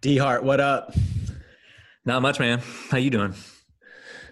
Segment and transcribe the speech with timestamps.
[0.00, 0.94] DeHart, what up?
[2.06, 2.62] Not much, man.
[2.88, 3.34] How you doing?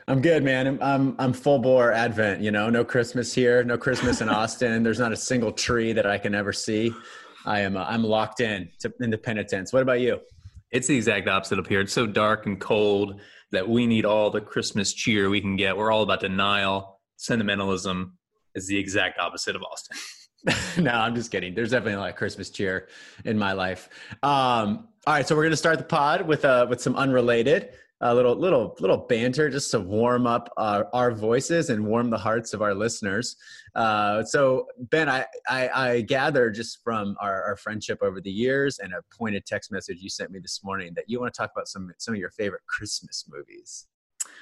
[0.07, 0.67] I'm good, man.
[0.67, 2.41] I'm, I'm I'm full bore Advent.
[2.41, 4.83] You know, no Christmas here, no Christmas in Austin.
[4.83, 6.95] There's not a single tree that I can ever see.
[7.45, 9.71] I am uh, I'm locked in to into penitence.
[9.71, 10.21] What about you?
[10.71, 11.83] It's the exact opposite up here.
[11.83, 13.21] It's so dark and cold
[13.53, 15.77] that we need all the Christmas cheer we can get.
[15.77, 18.17] We're all about denial, sentimentalism.
[18.55, 19.99] Is the exact opposite of Austin.
[20.79, 21.55] no, I'm just kidding.
[21.55, 22.89] There's definitely a lot of Christmas cheer
[23.25, 23.89] in my life.
[24.23, 28.15] Um, all right, so we're gonna start the pod with uh with some unrelated, a
[28.15, 32.55] little little little banter just to warm up our, our voices and warm the hearts
[32.55, 33.37] of our listeners.
[33.75, 38.79] Uh, so Ben, I, I, I gather just from our, our friendship over the years
[38.79, 41.51] and a pointed text message you sent me this morning that you want to talk
[41.55, 43.87] about some some of your favorite Christmas movies.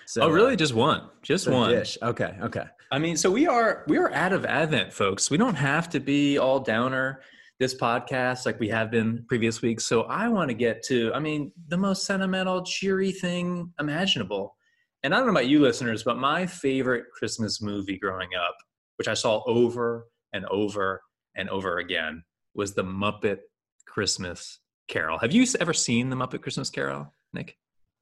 [0.07, 0.53] So, oh, really?
[0.53, 1.03] Uh, just one?
[1.23, 1.71] Just one?
[1.71, 1.99] Dish.
[2.03, 2.37] Okay.
[2.43, 2.65] Okay.
[2.93, 5.31] I mean, so we are we are out of Advent, folks.
[5.31, 7.21] We don't have to be all downer
[7.59, 9.85] this podcast like we have been previous weeks.
[9.85, 14.57] So I want to get to, I mean, the most sentimental, cheery thing imaginable.
[15.03, 18.55] And I don't know about you listeners, but my favorite Christmas movie growing up,
[18.97, 21.01] which I saw over and over
[21.35, 22.23] and over again,
[22.55, 23.39] was the Muppet
[23.87, 25.19] Christmas Carol.
[25.19, 27.57] Have you ever seen the Muppet Christmas Carol, Nick?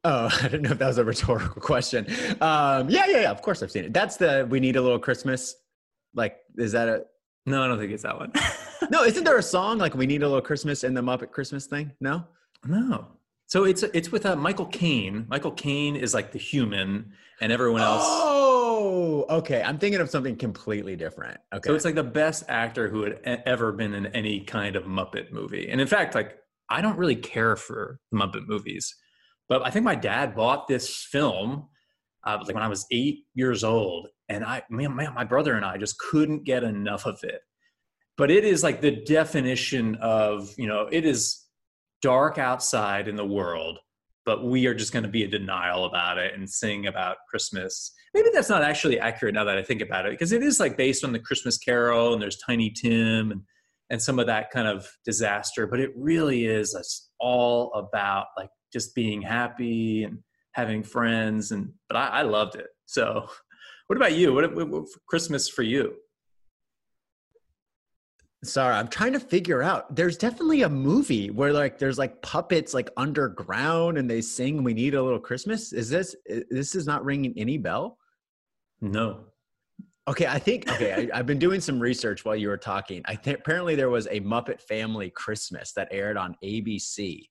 [0.05, 2.07] Oh, I didn't know if that was a rhetorical question.
[2.41, 3.31] Um, yeah, yeah, yeah.
[3.31, 3.95] Of course, I've seen it.
[3.95, 5.57] That's the "We Need a Little Christmas."
[6.15, 7.05] Like, is that a?
[7.47, 8.33] No, I don't think it's that one.
[8.91, 11.67] no, isn't there a song like "We Need a Little Christmas" in the Muppet Christmas
[11.67, 11.91] thing?
[12.01, 12.25] No,
[12.67, 13.09] no.
[13.47, 15.27] So it's it's with uh, Michael Caine.
[15.29, 18.03] Michael Caine is like the human, and everyone else.
[18.05, 19.63] Oh, okay.
[19.63, 21.39] I'm thinking of something completely different.
[21.53, 21.69] Okay.
[21.69, 25.33] So it's like the best actor who had ever been in any kind of Muppet
[25.33, 28.95] movie, and in fact, like I don't really care for Muppet movies,
[29.49, 31.69] but I think my dad bought this film
[32.27, 35.65] uh, like when I was eight years old, and I, man, man, my brother and
[35.65, 37.41] I just couldn't get enough of it.
[38.17, 41.45] But it is like the definition of you know it is
[42.01, 43.79] dark outside in the world
[44.27, 47.93] but we are just going to be in denial about it and sing about christmas.
[48.13, 50.77] Maybe that's not actually accurate now that i think about it because it is like
[50.77, 53.43] based on the christmas carol and there's tiny tim and
[53.91, 58.95] and some of that kind of disaster but it really is all about like just
[58.95, 60.19] being happy and
[60.53, 63.27] having friends and but i, I loved it so
[63.87, 65.95] what about you what, what, what christmas for you
[68.45, 69.95] Sorry, I'm trying to figure out.
[69.97, 74.75] There's definitely a movie where like there's like puppets like underground and they sing "We
[74.75, 76.15] Need a Little Christmas." Is this
[76.51, 77.99] this is not ringing any bell?
[78.81, 79.25] No.
[80.07, 81.09] Okay, I think okay.
[81.13, 83.03] I, have been doing some research while you were talking.
[83.07, 87.29] I think apparently there was a Muppet Family Christmas that aired on ABC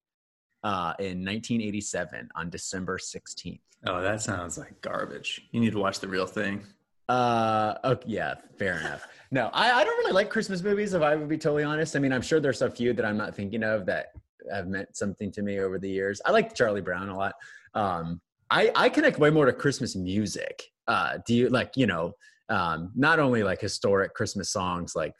[0.64, 3.60] uh, in 1987 on December 16th.
[3.86, 5.48] Oh, that sounds like garbage.
[5.52, 6.64] You need to watch the real thing.
[7.10, 9.08] Uh, oh, yeah, fair enough.
[9.32, 11.96] No, I, I don't really like Christmas movies, if I would be totally honest.
[11.96, 14.08] I mean, I'm sure there's a few that I'm not thinking of that
[14.52, 16.22] have meant something to me over the years.
[16.26, 17.34] I like Charlie Brown a lot.
[17.74, 20.64] Um, I, I connect way more to Christmas music.
[20.88, 22.14] Uh, do you like, you know,
[22.50, 25.14] um, not only like historic Christmas songs, like,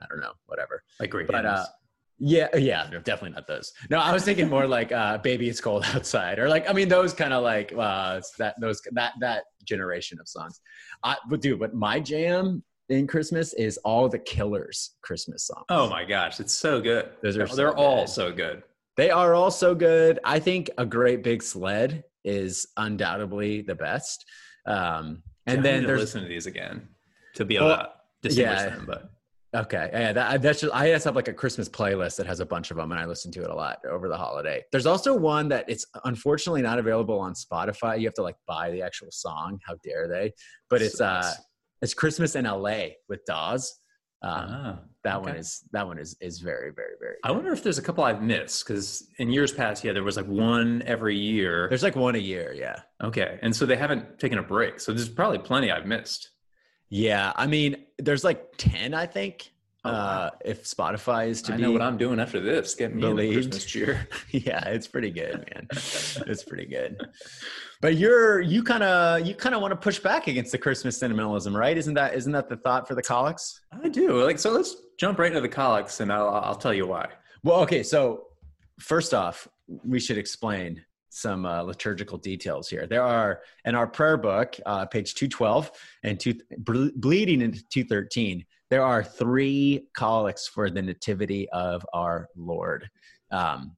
[0.00, 0.82] I don't know, whatever.
[0.98, 1.66] Like great but, uh,
[2.26, 3.74] yeah, uh, yeah, no, definitely not those.
[3.90, 6.88] No, I was thinking more like uh, "Baby It's Cold Outside" or like I mean
[6.88, 10.58] those kind of like uh, that those that that generation of songs.
[11.02, 15.66] I but dude, but my jam in Christmas is all the Killers Christmas songs.
[15.68, 17.10] Oh my gosh, it's so good.
[17.22, 18.62] Those are they're, all so good.
[18.96, 20.18] They are all so good.
[20.24, 24.24] I think a great big sled is undoubtedly the best.
[24.64, 26.88] Um, and then there's listen to these again
[27.34, 27.92] to be able well,
[28.22, 29.10] to distinguish yeah, them, but
[29.54, 32.46] Okay, yeah, that, that's just I just have like a Christmas playlist that has a
[32.46, 34.64] bunch of them, and I listen to it a lot over the holiday.
[34.72, 38.00] There's also one that it's unfortunately not available on Spotify.
[38.00, 39.60] You have to like buy the actual song.
[39.64, 40.32] How dare they?
[40.68, 41.32] But it's uh,
[41.82, 42.96] it's Christmas in L.A.
[43.08, 43.78] with Dawes.
[44.22, 45.30] Um, ah, that okay.
[45.30, 47.14] one is that one is is very very very.
[47.22, 47.28] Good.
[47.28, 50.16] I wonder if there's a couple I've missed because in years past, yeah, there was
[50.16, 51.68] like one every year.
[51.68, 52.80] There's like one a year, yeah.
[53.04, 56.30] Okay, and so they haven't taken a break, so there's probably plenty I've missed.
[56.90, 59.50] Yeah, I mean, there's like ten, I think.
[59.86, 59.98] Oh, wow.
[59.98, 62.74] uh, if Spotify is to I be know what I'm doing after this.
[62.74, 63.32] Get me in the.
[63.34, 64.08] Christmas cheer.
[64.30, 65.66] yeah, it's pretty good, man.
[65.70, 67.06] it's pretty good.
[67.82, 70.96] But you're you kind of you kind of want to push back against the Christmas
[70.96, 71.76] sentimentalism, right?
[71.76, 73.60] Isn't that isn't that the thought for the collects?
[73.72, 74.24] I do.
[74.24, 77.08] Like, so let's jump right into the collects, and I'll I'll tell you why.
[77.42, 78.28] Well, okay, so
[78.80, 79.46] first off,
[79.84, 80.82] we should explain
[81.14, 82.86] some uh, liturgical details here.
[82.86, 85.70] There are in our prayer book, uh, page two twelve
[86.02, 88.44] and two ble- bleeding into two thirteen.
[88.70, 92.88] There are three collects for the nativity of our Lord.
[93.30, 93.76] Um,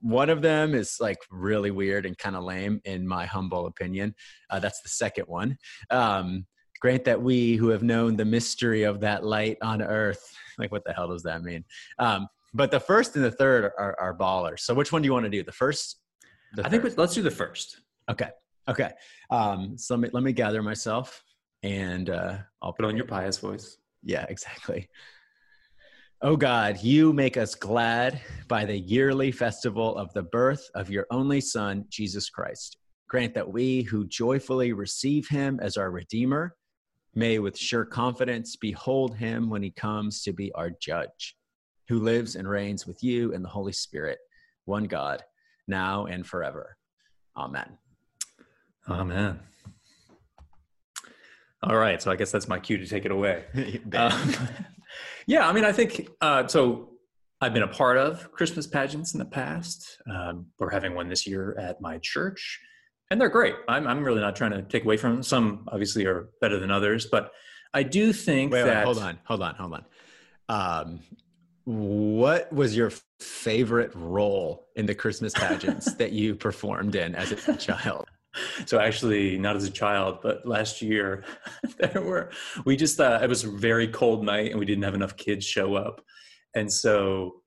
[0.00, 4.14] one of them is like really weird and kind of lame, in my humble opinion.
[4.48, 5.58] Uh, that's the second one.
[5.90, 6.46] Um,
[6.80, 10.84] grant that we who have known the mystery of that light on earth, like what
[10.84, 11.64] the hell does that mean?
[11.98, 14.60] Um, but the first and the third are, are ballers.
[14.60, 15.42] So which one do you want to do?
[15.42, 15.98] The first?
[16.62, 17.80] I think we- let's do the first.
[18.10, 18.30] okay.
[18.68, 18.90] Okay.
[19.30, 21.24] Um, so let me, let me gather myself
[21.62, 23.78] and uh, I'll Put on your pious voice.
[24.02, 24.88] yeah, exactly.
[26.22, 31.06] Oh God, you make us glad by the yearly festival of the birth of your
[31.10, 32.76] only Son, Jesus Christ.
[33.08, 36.54] Grant that we who joyfully receive him as our Redeemer
[37.14, 41.36] may with sure confidence behold him when he comes to be our judge,
[41.88, 44.18] who lives and reigns with you in the Holy Spirit,
[44.66, 45.24] one God,
[45.70, 46.76] now and forever.
[47.36, 47.78] Amen.
[48.88, 49.40] Amen.
[51.62, 53.44] All right, so I guess that's my cue to take it away.
[53.94, 54.34] Um,
[55.26, 56.86] yeah, I mean, I think uh, so.
[57.42, 59.96] I've been a part of Christmas pageants in the past.
[60.12, 62.60] Um, we're having one this year at my church,
[63.10, 63.54] and they're great.
[63.66, 65.22] I'm, I'm really not trying to take away from them.
[65.22, 67.32] Some obviously are better than others, but
[67.72, 69.84] I do think wait, wait, that hold on, hold on, hold on.
[70.50, 71.00] Um,
[71.70, 72.90] what was your
[73.20, 78.06] favorite role in the Christmas pageants that you performed in as a child?
[78.66, 81.24] so actually not as a child but last year
[81.78, 82.30] there were
[82.64, 85.44] we just uh, it was a very cold night and we didn't have enough kids
[85.44, 86.00] show up.
[86.54, 87.42] And so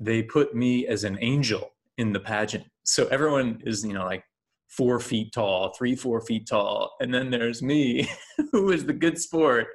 [0.00, 2.64] they put me as an angel in the pageant.
[2.84, 4.24] So everyone is you know like
[4.68, 6.96] four feet tall three four feet tall.
[7.00, 8.08] And then there's me
[8.52, 9.68] who is the good sport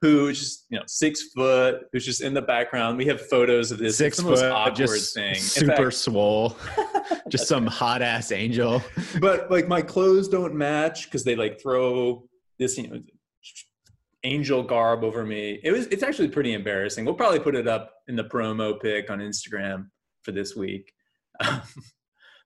[0.00, 2.96] who's just you know six foot who's just in the background.
[2.96, 3.96] We have photos of this.
[3.96, 5.34] Six it's the most foot, awkward thing.
[5.34, 6.56] Super fact- swole,
[7.28, 8.82] just some hot ass angel.
[9.20, 12.24] but like my clothes don't match because they like throw
[12.58, 13.00] this you know
[14.24, 15.60] angel garb over me.
[15.62, 17.04] It was it's actually pretty embarrassing.
[17.04, 19.88] We'll probably put it up in the promo pic on instagram
[20.22, 20.92] for this week.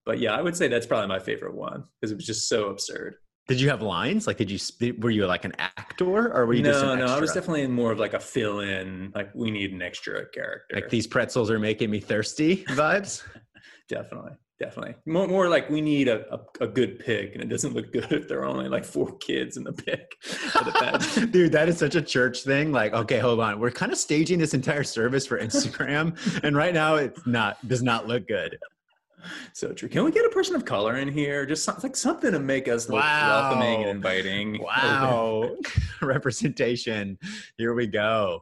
[0.05, 2.71] But yeah i would say that's probably my favorite one because it was just so
[2.71, 3.15] absurd
[3.49, 4.27] Did you have lines?
[4.27, 4.59] Like, did you
[4.99, 7.67] were you like an actor or were you no just an no i was definitely
[7.67, 11.59] more of like a fill-in like we need an extra character like these pretzels are
[11.59, 13.23] making me thirsty vibes.
[13.89, 17.75] definitely definitely more, more like we need a, a, a good pick and it doesn't
[17.75, 21.29] look good if there are only like four kids in the pick the.
[21.33, 22.73] Dude, that is such a church thing.
[22.73, 23.59] Like, okay, hold on.
[23.59, 27.83] We're kind of staging this entire service for Instagram, and right now it's not does
[27.83, 28.59] not look good.
[29.53, 29.89] So true.
[29.89, 31.47] Can we get a person of color in here?
[31.47, 33.29] Just some, like something to make us look Wow.
[33.29, 34.61] welcoming and inviting.
[34.63, 35.51] Wow,
[36.01, 37.19] representation.
[37.59, 38.41] Here we go.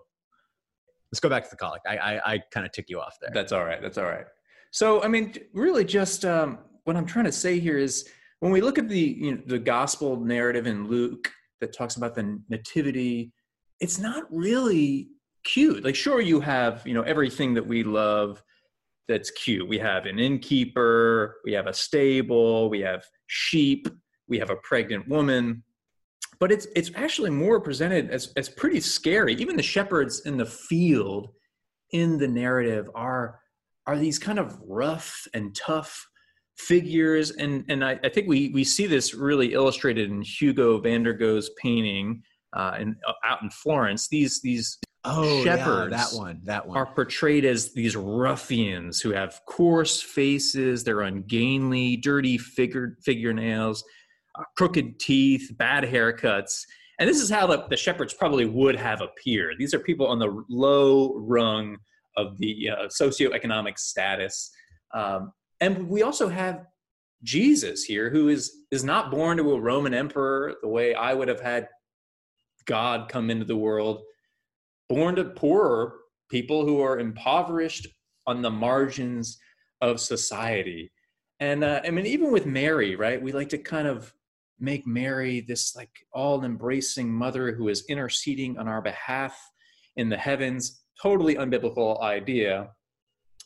[1.13, 1.87] Let's go back to the collect.
[1.89, 3.31] I I, I kind of took you off there.
[3.33, 3.81] That's all right.
[3.83, 4.27] That's all right.
[4.71, 8.09] So I mean, really, just um, what I'm trying to say here is
[8.41, 11.31] when we look at the you know, the gospel narrative in Luke
[11.61, 13.33] that talks about the nativity,
[13.81, 15.09] it's not really
[15.45, 15.85] cute.
[15.85, 18.43] Like, sure, you have you know everything that we love
[19.11, 19.69] that's cute.
[19.69, 23.89] We have an innkeeper, we have a stable, we have sheep,
[24.29, 25.63] we have a pregnant woman.
[26.39, 29.35] But it's it's actually more presented as as pretty scary.
[29.35, 31.35] Even the shepherds in the field
[31.91, 33.41] in the narrative are
[33.87, 36.07] are these kind of rough and tough
[36.57, 41.03] figures and and I, I think we we see this really illustrated in Hugo van
[41.03, 44.09] der Goes's painting uh, in, out in Florence.
[44.09, 46.41] These these oh, yeah, shepherds that one.
[46.45, 46.77] That one.
[46.77, 53.85] are portrayed as these ruffians who have coarse faces, they're ungainly, dirty figure, fingernails,
[54.39, 56.65] uh, crooked teeth, bad haircuts.
[56.99, 59.57] And this is how the, the shepherds probably would have appeared.
[59.59, 61.79] These are people on the low rung
[62.17, 64.51] of the uh, socioeconomic status.
[64.93, 66.67] Um, and we also have
[67.23, 71.29] Jesus here, who is, is not born to a Roman emperor the way I would
[71.29, 71.69] have had
[72.67, 74.03] God come into the world
[74.91, 75.95] born to poorer
[76.31, 77.87] people who are impoverished
[78.27, 79.39] on the margins
[79.81, 80.91] of society.
[81.39, 83.23] And uh, I mean, even with Mary, right?
[83.23, 84.13] We like to kind of
[84.59, 89.41] make Mary this like all embracing mother who is interceding on our behalf
[89.97, 90.83] in the heavens.
[91.01, 92.71] Totally unbiblical idea.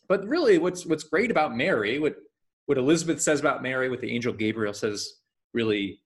[0.08, 2.16] But really, what's what's great about Mary, what
[2.66, 5.20] what Elizabeth says about Mary, what the angel Gabriel says
[5.52, 6.00] really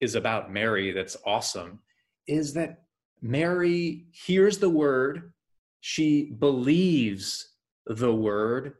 [0.00, 1.80] is about Mary that's awesome,
[2.28, 2.83] is that
[3.22, 5.32] Mary hears the word,
[5.80, 7.50] she believes
[7.86, 8.74] the word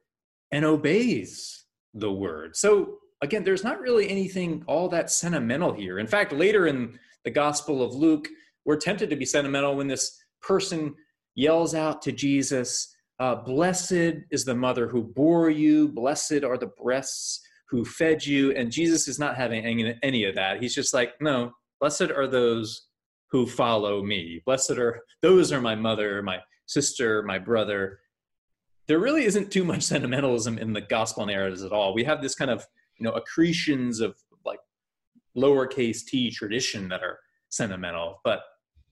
[0.51, 2.57] and obeys the word.
[2.57, 5.99] So again, there's not really anything all that sentimental here.
[5.99, 8.29] In fact, later in the Gospel of Luke,
[8.65, 10.95] we're tempted to be sentimental when this person
[11.35, 16.71] yells out to Jesus, uh, Blessed is the mother who bore you, blessed are the
[16.83, 18.53] breasts who fed you.
[18.53, 20.63] And Jesus is not having any, any of that.
[20.63, 22.87] He's just like, No, blessed are those
[23.35, 24.41] who follow me.
[24.47, 27.99] Blessed are those are my mother, my sister, my brother.
[28.87, 31.95] There really isn't too much sentimentalism in the gospel narratives at all.
[31.95, 32.65] We have this kind of
[32.97, 34.15] you know accretions of
[34.47, 34.61] like
[35.37, 38.43] lowercase t tradition that are sentimental, but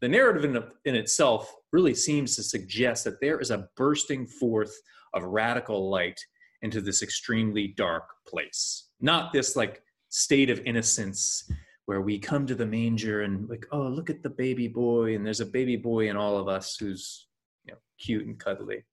[0.01, 4.75] the narrative in, in itself really seems to suggest that there is a bursting forth
[5.15, 6.21] of radical light
[6.63, 8.89] into this extremely dark place.
[9.01, 11.49] Not this like state of innocence
[11.87, 15.27] where we come to the manger and like, oh, look at the baby boy, and
[15.27, 17.27] there's a baby boy in all of us who's
[17.65, 18.85] you know cute and cuddly.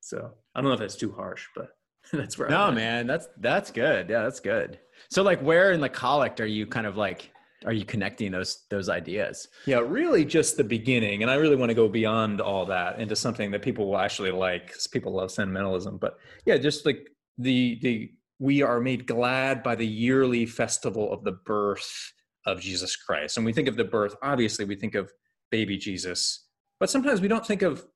[0.00, 1.70] So I don't know if that's too harsh, but
[2.12, 2.48] that's where.
[2.48, 4.08] No, man, that's that's good.
[4.08, 4.78] Yeah, that's good.
[5.10, 7.32] So like, where in the collect are you kind of like?
[7.64, 9.48] Are you connecting those those ideas?
[9.64, 13.16] Yeah, really, just the beginning, and I really want to go beyond all that into
[13.16, 14.68] something that people will actually like.
[14.68, 19.74] Because people love sentimentalism, but yeah, just like the the we are made glad by
[19.74, 22.12] the yearly festival of the birth
[22.46, 23.36] of Jesus Christ.
[23.36, 25.12] And we think of the birth, obviously, we think of
[25.50, 26.46] baby Jesus,
[26.80, 27.86] but sometimes we don't think of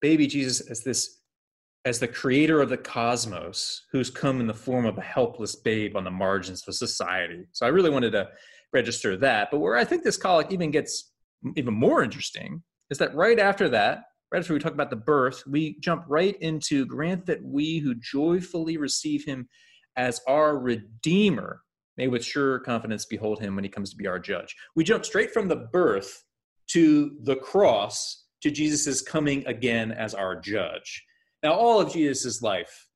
[0.00, 1.20] baby Jesus as this
[1.86, 5.96] as the creator of the cosmos who's come in the form of a helpless babe
[5.96, 7.46] on the margins of society.
[7.52, 8.28] So I really wanted to
[8.72, 9.50] register that.
[9.50, 11.10] But where I think this collect even gets
[11.56, 15.42] even more interesting is that right after that, right after we talk about the birth,
[15.46, 19.48] we jump right into grant that we who joyfully receive him
[19.96, 21.62] as our redeemer
[21.96, 24.56] may with sure confidence behold him when he comes to be our judge.
[24.74, 26.24] We jump straight from the birth
[26.68, 31.04] to the cross to Jesus' coming again as our judge.
[31.42, 32.86] Now, all of Jesus' life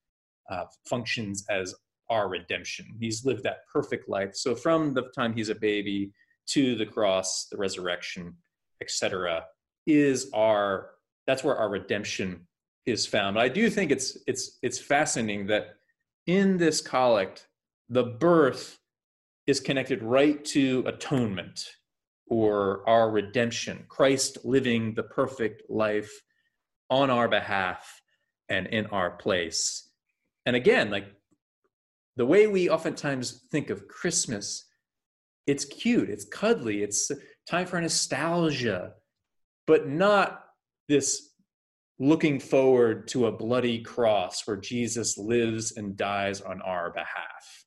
[0.51, 1.75] uh, functions as
[2.11, 2.87] our redemption.
[3.01, 4.35] He's lived that perfect life.
[4.35, 6.13] So, from the time he's a baby
[6.49, 8.35] to the cross, the resurrection,
[8.81, 9.45] etc.,
[9.87, 10.91] is our
[11.27, 12.47] that's where our redemption
[12.87, 13.39] is found.
[13.39, 15.77] I do think it's it's it's fascinating that
[16.27, 17.49] in this collect,
[17.89, 18.79] the birth
[19.47, 21.69] is connected right to atonement
[22.27, 26.11] or our redemption, Christ living the perfect life
[26.91, 28.01] on our behalf
[28.49, 29.91] and in our place.
[30.47, 31.07] And again, like
[32.17, 34.65] the way we oftentimes think of Christmas,
[35.47, 37.11] it's cute, it's cuddly, it's
[37.49, 38.93] time for nostalgia,
[39.67, 40.45] but not
[40.89, 41.31] this
[41.99, 47.64] looking forward to a bloody cross where Jesus lives and dies on our behalf.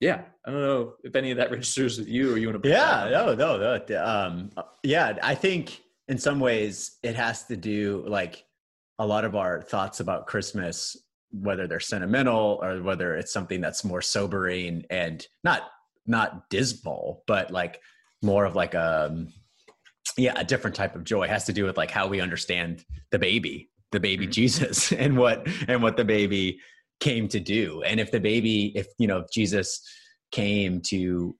[0.00, 2.68] Yeah, I don't know if any of that registers with you or you want to.
[2.68, 4.04] Yeah, no, no, no.
[4.04, 4.50] Um,
[4.82, 8.44] yeah, I think in some ways it has to do like
[8.98, 10.96] a lot of our thoughts about Christmas,
[11.32, 15.62] whether they're sentimental or whether it's something that's more sobering and not
[16.06, 17.80] not dismal, but like
[18.22, 19.28] more of like a um,
[20.16, 22.84] yeah a different type of joy it has to do with like how we understand
[23.10, 24.32] the baby the baby mm-hmm.
[24.32, 26.58] jesus and what and what the baby
[27.00, 27.82] came to do.
[27.82, 29.80] And if the baby if you know if jesus
[30.32, 31.36] came to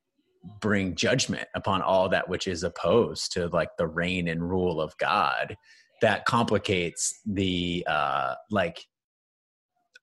[0.61, 4.97] bring judgment upon all that which is opposed to like the reign and rule of
[4.99, 5.57] god
[6.03, 8.85] that complicates the uh like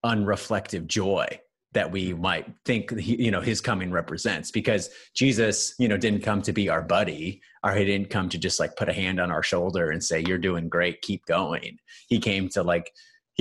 [0.03, 1.27] unreflective joy
[1.73, 4.51] that we might think you know his coming represents.
[4.51, 8.37] Because jesus you know didn't come to be our buddy or he didn't come to
[8.37, 11.01] just like put a hand on our shoulder and say you're doing great.
[11.01, 11.77] Keep going.
[12.07, 12.91] He came to like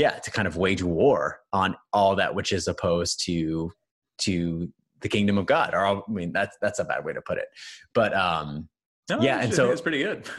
[0.00, 3.71] yeah to kind of wage war on all that which is opposed to
[4.16, 7.38] to the kingdom of god or i mean that's that's a bad way to put
[7.38, 7.49] it.
[7.95, 8.69] But um
[9.11, 10.28] no, yeah and so it's pretty good.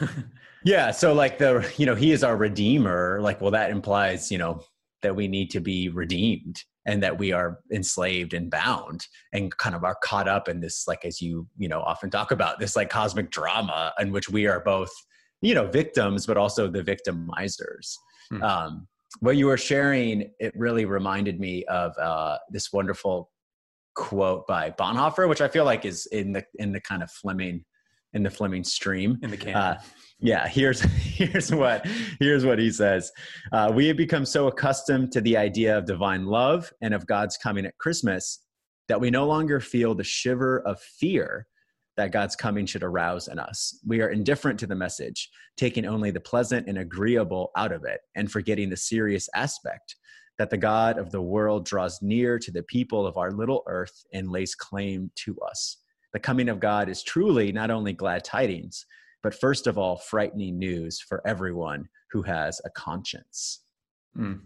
[0.64, 4.38] Yeah so like the you know he is our redeemer like well that implies you
[4.38, 4.62] know
[5.02, 9.74] that we need to be redeemed and that we are enslaved and bound and kind
[9.74, 12.76] of are caught up in this like as you you know often talk about this
[12.76, 14.92] like cosmic drama in which we are both
[15.40, 17.96] you know victims but also the victimizers.
[18.30, 18.42] Hmm.
[18.44, 18.86] um,
[19.20, 23.30] what you were sharing it really reminded me of uh, this wonderful
[23.94, 27.64] quote by bonhoeffer which i feel like is in the in the kind of fleming
[28.14, 29.18] in the fleming stream.
[29.22, 29.56] In the canon.
[29.56, 29.80] Uh,
[30.20, 31.86] yeah here's here's what
[32.20, 33.10] here's what he says.
[33.52, 37.36] Uh, we have become so accustomed to the idea of divine love and of god's
[37.36, 38.40] coming at christmas
[38.88, 41.46] that we no longer feel the shiver of fear
[41.96, 46.10] that god's coming should arouse in us we are indifferent to the message taking only
[46.10, 49.96] the pleasant and agreeable out of it and forgetting the serious aspect
[50.38, 54.04] that the god of the world draws near to the people of our little earth
[54.12, 55.78] and lays claim to us
[56.12, 58.86] the coming of god is truly not only glad tidings
[59.22, 63.60] but first of all, frightening news for everyone who has a conscience.
[64.18, 64.40] Mm,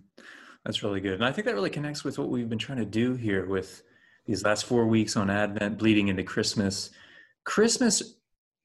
[0.64, 1.14] that's really good.
[1.14, 3.82] And I think that really connects with what we've been trying to do here with
[4.26, 6.90] these last four weeks on Advent, bleeding into Christmas.
[7.46, 8.16] Christmas,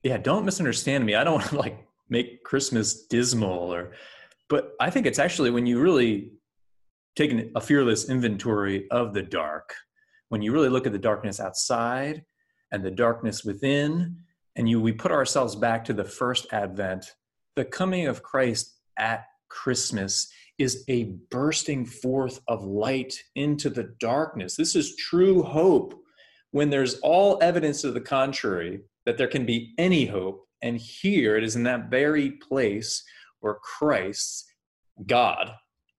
[0.04, 1.16] yeah, don't misunderstand me.
[1.16, 3.94] I don't want to like make Christmas dismal or,
[4.50, 6.34] but I think it's actually when you really
[7.16, 9.74] take a fearless inventory of the dark,
[10.30, 12.24] when you really look at the darkness outside
[12.72, 14.18] and the darkness within,
[14.56, 17.06] and you we put ourselves back to the first advent,
[17.56, 24.56] the coming of Christ at Christmas is a bursting forth of light into the darkness.
[24.56, 26.01] This is true hope
[26.52, 30.46] when there's all evidence to the contrary that there can be any hope.
[30.62, 33.04] And here it is in that very place
[33.40, 34.46] where Christ,
[35.08, 35.54] God,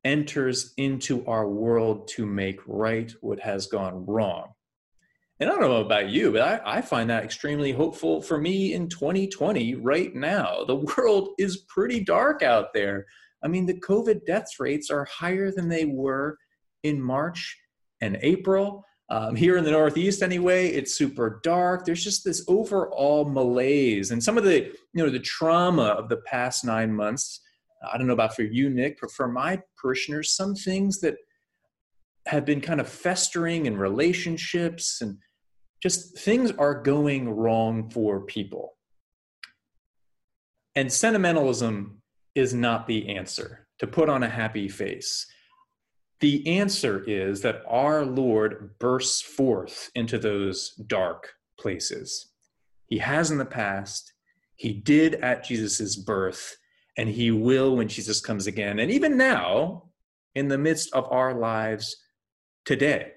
[0.04, 4.52] enters into our world to make right what has gone wrong.
[5.40, 8.74] And I don't know about you, but I, I, find that extremely hopeful for me
[8.74, 10.62] in 2020 right now.
[10.64, 13.06] The world is pretty dark out there.
[13.42, 16.38] I mean, the COVID death rates are higher than they were
[16.84, 17.58] in March
[18.00, 18.84] and April.
[19.10, 21.84] Um, here in the Northeast, anyway, it's super dark.
[21.84, 26.18] There's just this overall malaise, and some of the you know the trauma of the
[26.18, 27.40] past nine months.
[27.92, 31.16] I don't know about for you, Nick, but for my parishioners, some things that
[32.26, 35.18] have been kind of festering in relationships and
[35.82, 38.76] just things are going wrong for people.
[40.76, 42.00] And sentimentalism
[42.34, 45.26] is not the answer to put on a happy face.
[46.22, 52.28] The answer is that our Lord bursts forth into those dark places.
[52.86, 54.12] He has in the past,
[54.54, 56.56] he did at Jesus' birth,
[56.96, 58.78] and he will when Jesus comes again.
[58.78, 59.90] And even now,
[60.36, 61.96] in the midst of our lives
[62.66, 63.10] today.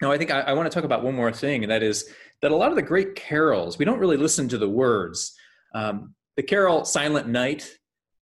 [0.00, 2.08] Now, I think I, I want to talk about one more thing, and that is
[2.40, 5.34] that a lot of the great carols, we don't really listen to the words.
[5.74, 7.68] Um, the carol Silent Night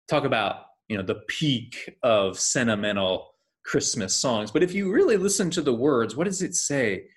[0.06, 3.30] talk about you know the peak of sentimental
[3.66, 4.50] Christmas songs.
[4.50, 7.08] But if you really listen to the words, what does it say?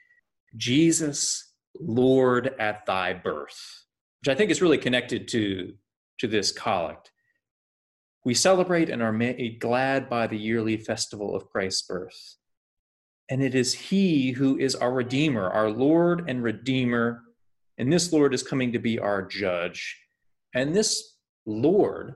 [0.57, 3.85] Jesus, Lord at thy birth,
[4.21, 5.73] which I think is really connected to,
[6.19, 7.11] to this collect.
[8.25, 12.35] We celebrate and are made glad by the yearly festival of Christ's birth.
[13.29, 17.21] And it is He who is our Redeemer, our Lord and Redeemer.
[17.77, 20.01] And this Lord is coming to be our judge.
[20.55, 22.15] And this Lord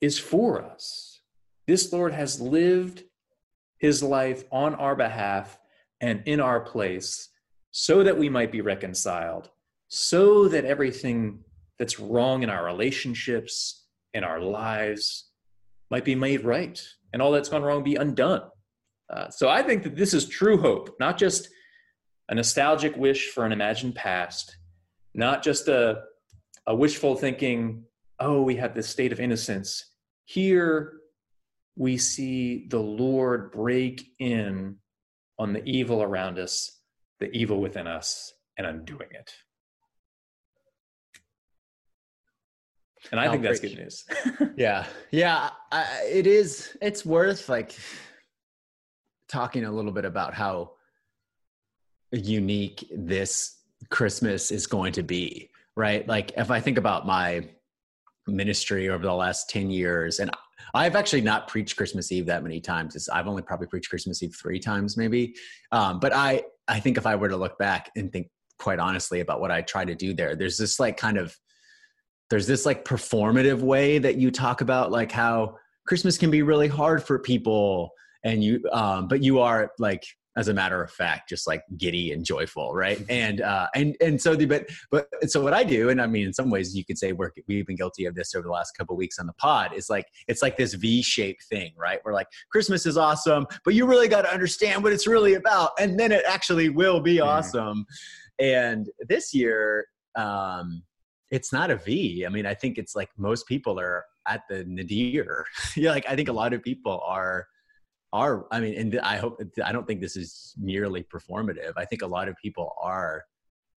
[0.00, 1.13] is for us.
[1.66, 3.04] This Lord has lived
[3.78, 5.58] his life on our behalf
[6.00, 7.28] and in our place
[7.70, 9.50] so that we might be reconciled,
[9.88, 11.40] so that everything
[11.78, 15.30] that's wrong in our relationships, in our lives,
[15.90, 18.42] might be made right, and all that's gone wrong be undone.
[19.10, 21.48] Uh, so I think that this is true hope, not just
[22.28, 24.56] a nostalgic wish for an imagined past,
[25.14, 26.02] not just a,
[26.66, 27.84] a wishful thinking,
[28.20, 29.92] oh, we had this state of innocence,
[30.24, 31.00] here
[31.76, 34.76] we see the Lord break in
[35.38, 36.80] on the evil around us,
[37.20, 39.32] the evil within us, and undoing it.
[43.10, 43.76] And I I'll think that's preach.
[43.76, 44.04] good news.
[44.56, 44.86] yeah.
[45.10, 45.50] Yeah.
[45.70, 46.76] I, it is.
[46.80, 47.76] It's worth like
[49.28, 50.72] talking a little bit about how
[52.12, 53.58] unique this
[53.90, 56.06] Christmas is going to be, right?
[56.06, 57.48] Like, if I think about my
[58.26, 60.30] ministry over the last 10 years and
[60.72, 62.96] i've actually not preached christmas eve that many times.
[62.96, 65.34] It's, i've only probably preached christmas eve three times maybe.
[65.72, 69.20] Um, but i i think if i were to look back and think quite honestly
[69.20, 71.36] about what i try to do there there's this like kind of
[72.30, 76.68] there's this like performative way that you talk about like how christmas can be really
[76.68, 77.90] hard for people
[78.24, 80.04] and you um, but you are like
[80.36, 82.98] as a matter of fact, just like giddy and joyful, right?
[82.98, 83.10] Mm-hmm.
[83.10, 86.26] And uh, and and so the but but so what I do, and I mean,
[86.26, 88.72] in some ways, you could say we're we've been guilty of this over the last
[88.76, 89.72] couple weeks on the pod.
[89.74, 92.00] Is like it's like this V-shaped thing, right?
[92.04, 95.70] We're like Christmas is awesome, but you really got to understand what it's really about,
[95.78, 97.28] and then it actually will be mm-hmm.
[97.28, 97.86] awesome.
[98.40, 100.82] And this year, um,
[101.30, 102.24] it's not a V.
[102.26, 105.44] I mean, I think it's like most people are at the nadir.
[105.76, 107.46] yeah, like I think a lot of people are
[108.14, 111.72] are i mean and i hope i don't think this is merely performative.
[111.76, 113.24] I think a lot of people are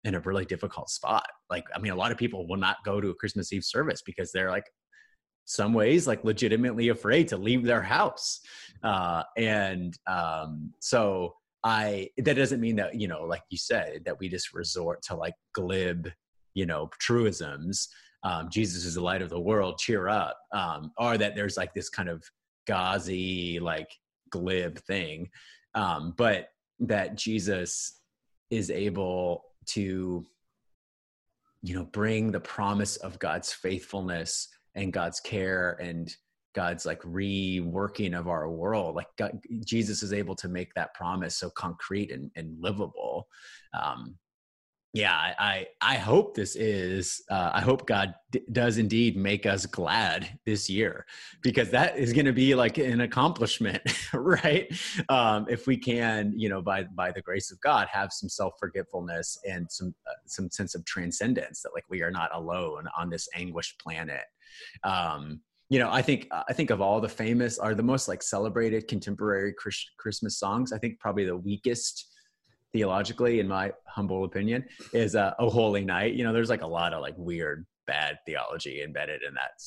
[0.04, 1.26] in a really difficult spot.
[1.50, 4.02] Like i mean a lot of people will not go to a christmas eve service
[4.02, 4.70] because they're like
[5.46, 8.42] some ways like legitimately afraid to leave their house.
[8.84, 14.20] Uh, and um, so i that doesn't mean that you know like you said that
[14.20, 16.12] we just resort to like glib
[16.54, 17.88] you know truisms
[18.24, 21.74] um, jesus is the light of the world cheer up um, or that there's like
[21.74, 22.24] this kind of
[22.68, 23.90] gauzy like
[24.40, 25.30] glib thing.
[25.74, 28.02] Um, but that jesus
[28.50, 30.26] is able to
[31.62, 36.14] you know bring the promise of god's faithfulness and god's care and
[36.56, 38.96] god's like reworking of our world.
[38.96, 43.28] Like God, jesus is able to make that promise so concrete and, and livable.
[43.80, 44.18] Um,
[44.96, 49.66] yeah i i hope this is uh, i hope god d- does indeed make us
[49.66, 51.06] glad this year
[51.44, 53.82] because that is going to be like an accomplishment
[54.14, 54.74] right?
[55.10, 59.40] Um, if we can you know by by the grace of god have some self-forgetfulness
[59.48, 63.28] and some uh, some sense of transcendence that like we are not alone on this
[63.36, 64.24] anguished planet.
[64.84, 68.22] Um, you know i think i think of all the famous are the most like
[68.22, 69.54] celebrated contemporary
[69.98, 70.72] christmas songs.
[70.72, 72.15] I think probably the weakest
[72.76, 76.68] theologically, in my humble opinion, is uh, "Oh Holy Night." You know, there's like a
[76.68, 79.62] lot of like weird, bad theology embedded in that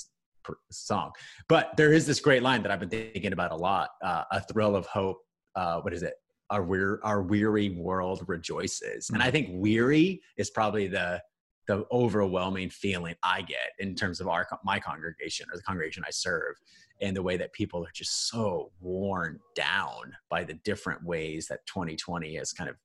[0.70, 1.12] song,
[1.48, 4.40] but there is this great line that I've been thinking about a lot: uh, "A
[4.42, 5.18] thrill of hope."
[5.56, 6.14] Uh, what is it?
[6.50, 9.32] Our weir- our weary world rejoices, and I mm.
[9.32, 11.22] think weary is probably the
[11.68, 16.10] the overwhelming feeling I get in terms of our my congregation or the congregation I
[16.10, 16.56] serve
[17.00, 21.66] and the way that people are just so worn down by the different ways that
[21.66, 22.76] 2020 has kind of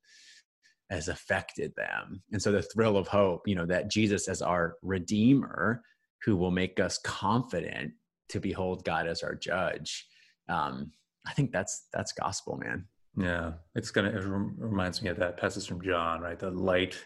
[0.90, 2.22] has affected them.
[2.34, 5.82] And so the thrill of hope, you know, that Jesus as our redeemer
[6.24, 7.94] who will make us confident
[8.30, 10.08] to behold God as our judge.
[10.50, 10.92] Um,
[11.26, 12.86] I think that's that's gospel, man.
[13.16, 14.10] Yeah, it's gonna.
[14.10, 16.38] It reminds me of that passage from John, right?
[16.38, 16.98] The light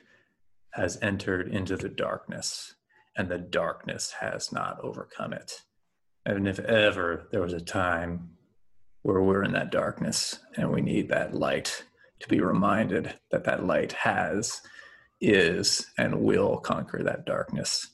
[0.77, 2.75] has entered into the darkness,
[3.17, 5.63] and the darkness has not overcome it.
[6.25, 8.29] And if ever there was a time
[9.01, 11.83] where we're in that darkness and we need that light
[12.19, 14.61] to be reminded that that light has,
[15.19, 17.87] is, and will conquer that darkness.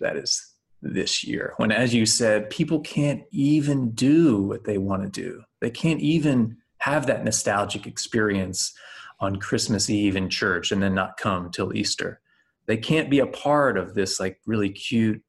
[0.00, 1.54] That is this year.
[1.56, 6.00] When, as you said, people can't even do what they want to do, they can't
[6.00, 8.72] even have that nostalgic experience
[9.20, 12.20] on Christmas Eve in church and then not come till Easter.
[12.66, 15.22] They can't be a part of this like really cute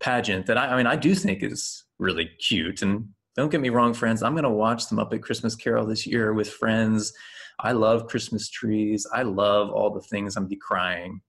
[0.00, 2.82] pageant that I, I mean I do think is really cute.
[2.82, 6.06] And don't get me wrong, friends, I'm going to watch the Muppet Christmas Carol this
[6.06, 7.12] year with friends
[7.58, 9.06] I love Christmas trees.
[9.12, 11.20] I love all the things I'm decrying.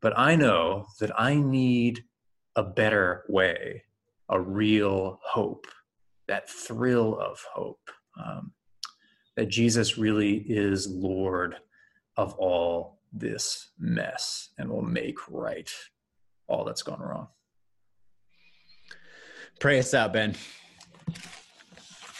[0.00, 2.04] But I know that I need
[2.56, 3.82] a better way,
[4.28, 5.66] a real hope,
[6.28, 7.90] that thrill of hope,
[8.22, 8.52] um,
[9.36, 11.56] that Jesus really is Lord
[12.16, 15.70] of all this mess and will make right
[16.46, 17.28] all that's gone wrong.
[19.60, 20.34] Pray us out, Ben.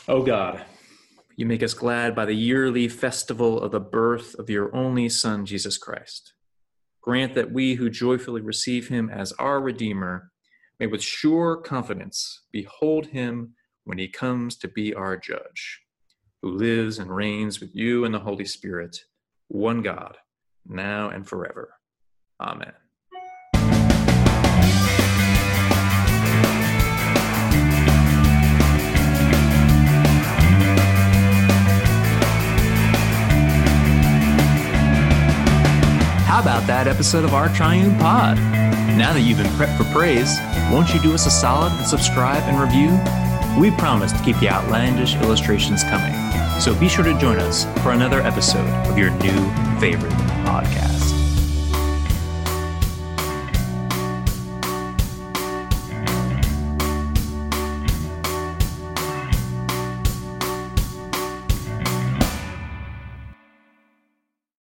[0.08, 0.64] Oh God.
[1.36, 5.46] You make us glad by the yearly festival of the birth of your only Son,
[5.46, 6.34] Jesus Christ.
[7.00, 10.30] Grant that we who joyfully receive him as our Redeemer
[10.78, 15.81] may with sure confidence behold him when he comes to be our judge,
[16.42, 19.04] who lives and reigns with you and the Holy Spirit,
[19.48, 20.16] one God,
[20.66, 21.74] now and forever.
[22.40, 22.72] Amen.
[36.26, 38.36] How about that episode of Our Triune Pod?
[38.98, 40.38] Now that you've been prepped for praise,
[40.72, 43.21] won't you do us a solid and subscribe and review?
[43.58, 46.14] We promise to keep the outlandish illustrations coming.
[46.60, 50.12] So be sure to join us for another episode of your new favorite
[50.44, 51.11] podcast.